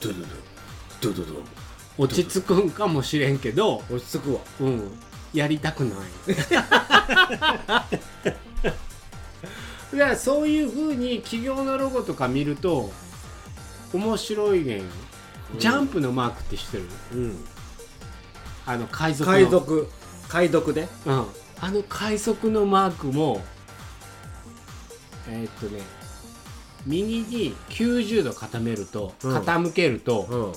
[0.00, 0.26] ドゥドゥ
[1.00, 1.42] ドゥドゥドゥド
[1.98, 4.92] 落ち着くんかもしれんけど、ゥ落ち着くわうん、
[5.32, 5.98] やりたくない。
[9.92, 12.90] だからそういうふうに企業のロゴとか見ると
[13.92, 14.82] 面白いねん。
[15.58, 17.44] ジャンプのマークって知ってる、うん。
[18.64, 19.36] あの海賊の。
[19.36, 19.88] 海賊。
[20.28, 21.26] 海賊ねうん、
[21.60, 23.42] あの快速のマークも
[25.28, 25.82] えーっとね
[26.86, 29.36] 右に90度傾めると、うん。
[29.36, 30.54] 傾けると、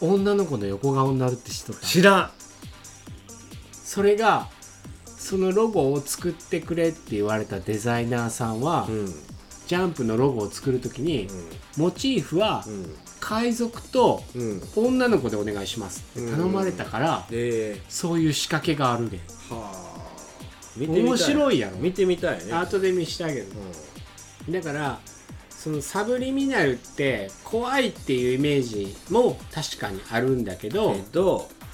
[0.00, 0.10] うん。
[0.14, 1.86] 女の子の横顔になるって知っとった。
[1.86, 2.30] 知らん
[3.88, 4.48] それが
[5.16, 9.06] そのロゴを作ってくれって言われたデザイナーさんは、うん。
[9.66, 11.26] ジャンプのロゴを作るときに、
[11.78, 12.94] モチーフはうん。
[13.18, 14.62] 海賊とうん。
[14.76, 19.20] 女の子でお願いしますって頼まれたから、でそういう仕掛けがあるね
[20.78, 21.78] 面白いやろ。
[21.78, 22.52] 見てみたいね。
[22.52, 23.46] 後で見してあげる
[24.50, 25.00] だから
[25.48, 30.94] そのサブリミナルって怖いっていうイメージも確かにあるんだけど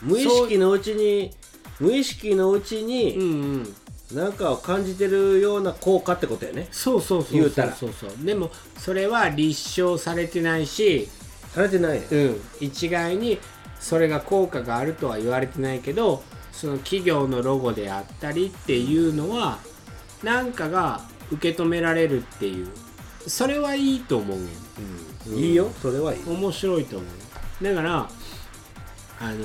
[0.00, 1.32] 無意識のうちに
[1.80, 3.74] 無意識のうちうんにうん。
[4.12, 6.68] 何かを感じてるような効果ってことやね。
[6.70, 7.72] そうそうそう言うたら。
[7.74, 8.10] そうそう。
[8.24, 11.08] でもそれは立証されてないし、
[11.54, 12.06] されてないね。
[12.10, 13.38] うん、一概に
[13.80, 19.58] それが効果があるとは言われてないけどその企業のロゴであったりっていうのは
[20.22, 22.68] 何かが受け止められるっていう。
[23.26, 24.44] それはいいと思うね
[25.30, 25.38] ん。
[25.38, 25.70] いいよ。
[25.80, 26.22] それはいい。
[26.26, 27.06] 面白いと思
[27.60, 27.64] う。
[27.64, 28.08] だから
[29.20, 29.38] あの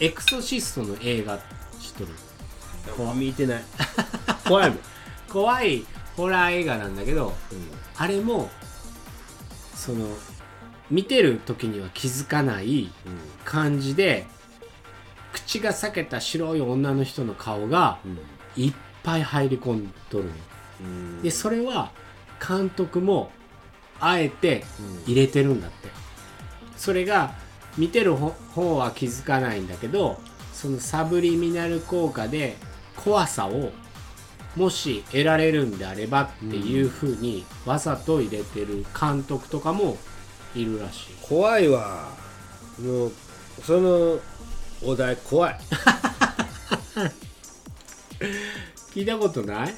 [0.00, 1.38] エクソシストの映画
[1.96, 3.14] 知っとる？
[3.14, 3.62] 見てない。
[4.46, 4.78] 怖いもん。
[5.28, 5.84] 怖い
[6.16, 7.32] ホラー映画なんだけど
[7.96, 8.50] あれも
[9.74, 10.06] その
[10.90, 12.92] 見てる時には気づかない
[13.44, 14.26] 感じで
[15.32, 17.98] 口が裂けた白い女の人の顔が
[18.56, 21.22] いっぱい入り込んどるの。
[21.22, 21.92] でそれは
[22.46, 23.30] 監督も
[24.00, 24.64] あえて
[25.06, 25.88] 入れてるんだって。
[26.76, 27.32] それが
[27.78, 30.20] 見てるほ方は気づかないんだけど
[30.62, 32.56] そのサブリミナル効果で
[32.94, 33.72] 怖さを
[34.54, 39.96] もし得られるんであればっていうふうにわざと入れてる監督とかも
[40.54, 41.16] いるらしい。
[41.20, 42.10] 怖いわ。
[42.80, 43.12] もう
[43.64, 44.20] その
[44.84, 45.58] お題怖い。
[48.94, 49.74] 聞いたことない？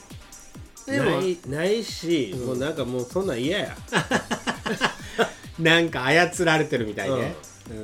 [0.86, 3.74] でもないないし、もうなんかもうそんなん嫌や。
[5.58, 7.34] なんか操られてるみたいで、
[7.70, 7.74] う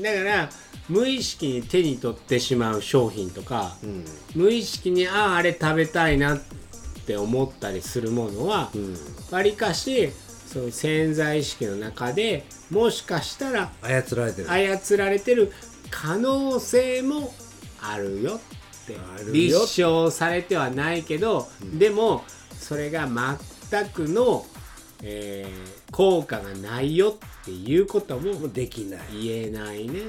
[0.00, 0.02] ん。
[0.02, 0.50] だから
[0.88, 4.04] 無意識に手に取ってしまう商品とか、うん。
[4.34, 6.40] 無意識にあああれ食べたいなっ
[7.06, 8.96] て思ったりするものはうん。
[9.30, 10.10] わりかし
[10.46, 14.50] その潜在意識の中でもしかしたら操られてる。
[14.50, 15.52] 操られてる
[15.90, 17.32] 可能性も
[17.80, 19.32] あるよってあるよ。
[19.32, 22.24] 立証されてはないけど、でも
[22.58, 23.08] それが
[23.70, 24.44] 全くの、
[25.02, 29.00] えー効果がないよっていうこともできない。
[29.24, 30.02] 言えないね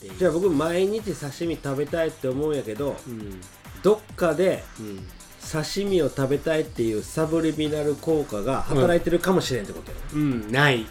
[0.00, 0.18] っていう。
[0.18, 3.40] じゃあ僕毎日刺身食べたいって思うんやけどうん。
[3.82, 5.06] どっかでうん。
[5.50, 10.86] 刺身を食べたいっていうサブリミナル効果が働いてるかもしれんってことやうんない。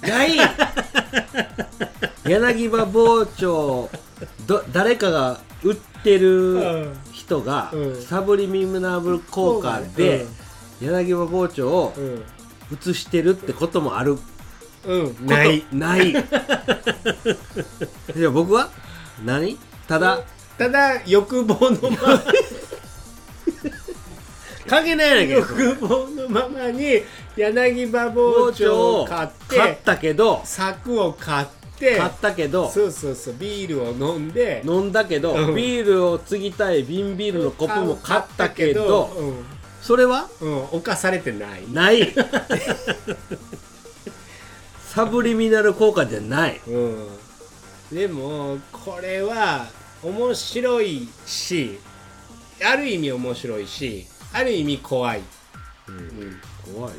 [0.00, 0.36] ない？
[2.24, 3.90] 柳葉包丁
[4.46, 8.02] ど誰かが売ってる人がうん。
[8.02, 10.26] サブリミナル効果で
[10.80, 12.24] 柳葉包丁をうん。
[12.72, 14.16] 映してるってこともある
[14.84, 15.26] うん。
[15.26, 15.64] ない。
[15.72, 16.12] ない。
[16.12, 18.70] じゃあ僕は？
[19.24, 19.56] 何？
[19.88, 20.20] ただ？
[20.58, 22.22] ただ欲望のまま。
[24.66, 27.02] 関係ないねんけど欲望のままに
[27.36, 31.46] 柳葉包丁を買って買ったけど柵を買っ
[31.78, 35.54] て買ったけどそうそうそうビールを飲んで飲んだけど、うん。
[35.54, 39.44] ビールを継ぎたい瓶ビールのコップも買ったけどうん。
[39.82, 40.28] それは？
[40.40, 41.64] うん、犯されてない。
[41.70, 42.14] ない
[44.92, 46.60] サブリミナル効果じゃない。
[46.68, 47.08] うん。
[47.90, 49.64] でもこれは
[50.02, 51.78] 面白いし
[52.62, 55.22] ある意味面白いしある意味怖い、
[55.88, 56.36] うん。
[56.74, 56.98] 怖いよ。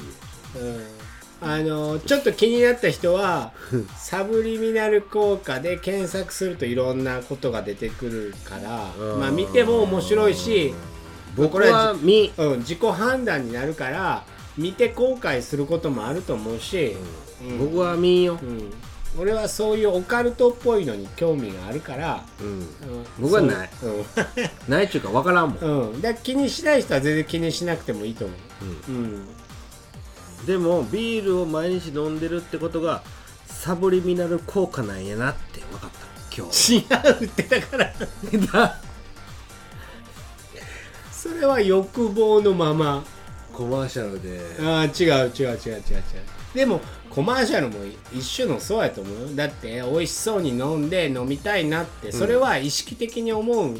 [1.42, 3.52] うん、あのちょっと気になった人は
[3.96, 9.20] サブリミナル効果で検索するといろんなことが出てくるからうん。
[9.20, 10.74] まあ見ても面白いし
[11.36, 14.26] 僕は見うん、自己判断になるから
[14.58, 16.96] 見て後悔することもあると思うし、
[17.42, 17.60] うん。
[17.60, 18.40] 僕は見んよ。
[18.42, 18.74] う、ん、
[19.20, 22.48] 俺はそういうオカルトっぽいのに興味があるから、うん。
[22.48, 22.66] うん。
[23.20, 23.70] 僕はない。
[23.80, 24.06] そう。
[24.70, 28.34] ないっちゅうか分からんもん、 うん、うん、だ気にしない人は全然気にしなくてもいいと思
[28.88, 28.92] う。
[28.92, 29.28] うん。
[30.46, 33.02] でもビールを毎日飲んでるってことが
[33.48, 36.04] サブリミナル効果なんやなって分かった。
[36.36, 36.86] 今日 違
[37.22, 37.94] うってだから。
[41.12, 43.06] それは欲望のまま
[43.54, 44.42] コマーシャルで。
[44.66, 46.04] ああ違う違う違う違う違う。
[46.54, 47.76] でもコマーシャルも
[48.14, 49.36] 一種のそうやと思うよ。
[49.36, 53.80] だって美味しそうに飲んで飲みたいなってそれは意識的に思う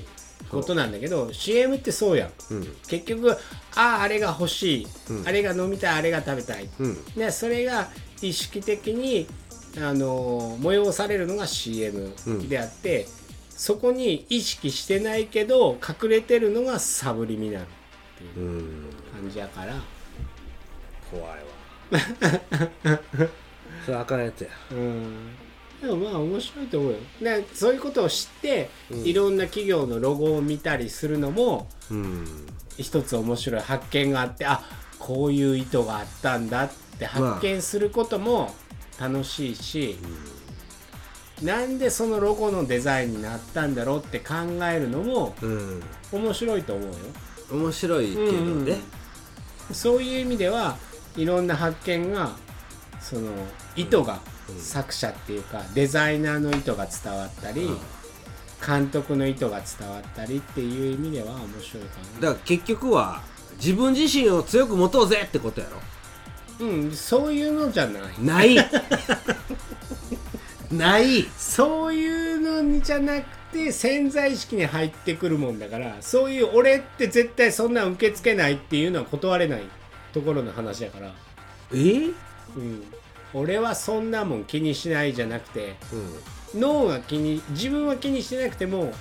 [0.50, 2.32] ことなんだけど、CM ってそうやん。
[2.52, 2.68] うん。
[2.88, 3.36] 結局あ
[3.76, 5.28] ああれが欲しい、うん。
[5.28, 7.04] あれが飲みたいあれが食べたい、うん。
[7.16, 7.90] でそれが
[8.22, 9.28] 意識的に
[9.78, 12.50] あの催されるのが CM うん。
[12.50, 13.08] であって、
[13.50, 17.66] そこに意識してないけど隠れてるのがサブリミナルっ
[18.18, 18.48] ていう。
[18.48, 18.90] うん
[19.24, 19.74] 感じやから、
[21.10, 23.00] 怖いわ。
[23.86, 24.50] それあかんやつや。
[24.72, 25.30] うん、
[25.82, 26.98] でもまあ面白いと思うよ。
[27.22, 29.04] でそういうことを知って、うん。
[29.06, 32.48] いろんな企業のロゴを見たりするのもうん。
[32.78, 34.64] 一つ面白い発見があってあ
[35.00, 38.54] こういう意図があったんだって発見することも
[39.00, 39.98] 楽しいし、
[41.42, 45.84] なんでそのロゴのデザインになったんだろうって考えるのもうん。
[46.12, 46.94] 面白いと思うよ。
[47.52, 48.84] 面白いけどね、うんうん
[49.74, 50.78] そういう意味では
[51.16, 52.32] いろんな発見が
[53.02, 53.32] その
[53.76, 54.20] 意図が、
[54.50, 54.60] うん。
[54.60, 57.78] 作者っていうかデザイナーの意図が伝わったり、うん
[58.66, 63.22] 監督の意図が伝わったりっていう意味では面白いかだから結局は
[63.58, 65.76] 自分自身を強く持とうぜってことやろ。
[66.66, 68.04] なうんそういうのじゃない。
[68.20, 68.58] ない。
[70.72, 71.24] ない。
[71.38, 79.62] そういうのにじゃなくて潜在意識に入ってくるもんだからそういう俺って絶対そんなん受け付けないっていうのは断れない
[80.12, 81.14] ところの話やから、
[81.74, 81.76] え？
[81.76, 82.16] うん。
[82.56, 82.84] うん、
[83.34, 85.76] 俺はそんなもん気にしないじゃなくて
[86.54, 88.94] 脳が気に自分は気にしてなくても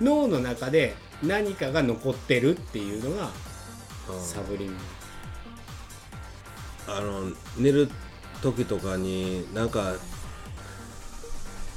[0.00, 3.30] 脳の中で何かが残ってるっていうのが
[4.20, 4.70] サブリミ。
[6.88, 7.88] ナあの寝る
[8.42, 9.94] 時とかになんか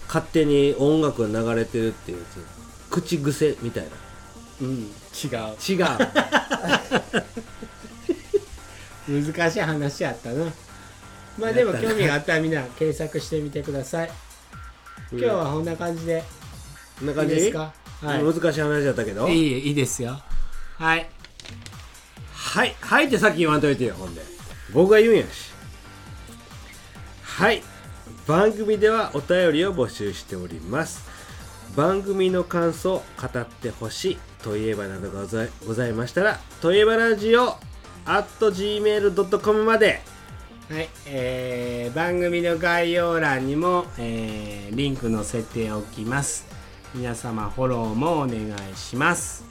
[0.10, 2.44] 勝手に音楽が流れてるっていうやつ。
[2.90, 3.90] 口癖みたいな。
[4.62, 4.90] ルうん違う。
[5.68, 5.86] 違う。
[9.34, 10.52] 難しい話やったな。
[11.38, 14.12] まあでも興味があったらみんな検索してみてください。
[15.12, 16.24] 今日はこんな感じで。
[17.00, 17.36] こんない感じ？
[17.36, 17.72] いですか？
[18.02, 18.24] はい。
[18.24, 19.28] 難しい話だったけど。
[19.30, 20.20] いいいいですよ。
[20.78, 21.10] はい。
[22.34, 22.76] はい。
[22.82, 24.22] はいってさっき言わんといてよほんで。
[24.74, 25.28] 僕が言うんやし。
[27.24, 27.64] はい
[28.30, 31.04] 番組ではお便りを募集しております。
[31.76, 37.56] 番組の感想語ってほしいといえばなどがございございましたらといえばラジオ
[38.06, 40.02] at gmail.com まで。
[40.70, 46.46] はい、えー番組の概要欄にも、えーリンク載せておきます。
[46.94, 49.44] 皆様フォローもお願いします。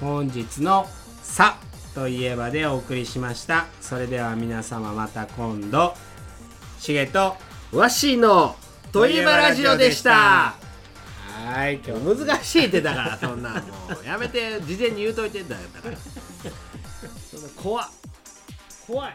[0.00, 0.88] 本日の
[1.22, 1.56] 「さ」
[1.94, 3.66] といえばでお送りしました。
[3.80, 5.94] それでは皆様また今度。
[6.80, 7.36] しげと
[7.72, 8.56] わっしーの
[8.92, 10.54] といえばラジオでした。
[10.54, 11.80] はい。
[11.86, 13.60] 今日も難しいってだからそんなんも
[14.02, 15.96] うやめて事前に言うといてんだよだから。
[17.30, 17.88] そんな怖っ
[18.86, 19.12] 怖い